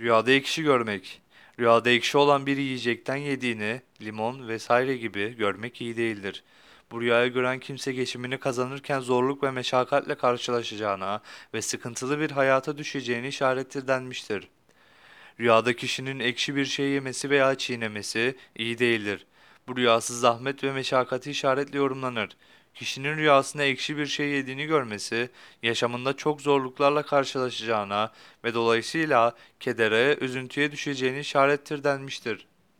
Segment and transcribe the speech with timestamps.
[0.00, 1.22] Rüyada ekşi görmek.
[1.58, 6.44] Rüyada ekşi olan bir yiyecekten yediğini, limon vesaire gibi görmek iyi değildir.
[6.90, 11.20] Bu rüyayı gören kimse geçimini kazanırken zorluk ve meşakkatle karşılaşacağına
[11.54, 14.48] ve sıkıntılı bir hayata düşeceğini işarettir denmiştir.
[15.40, 19.26] Rüyada kişinin ekşi bir şey yemesi veya çiğnemesi iyi değildir.
[19.70, 22.36] Bu rüyası zahmet ve meşakkati işaretle yorumlanır.
[22.74, 25.30] Kişinin rüyasında ekşi bir şey yediğini görmesi,
[25.62, 28.12] yaşamında çok zorluklarla karşılaşacağına
[28.44, 32.46] ve dolayısıyla kedere, üzüntüye düşeceğini işarettir denmiştir.